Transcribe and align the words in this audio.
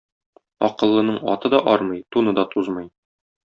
Акыллының 0.67 1.21
аты 1.35 1.53
да 1.57 1.61
армый, 1.77 2.03
туны 2.17 2.37
да 2.41 2.49
тузмый. 2.55 2.93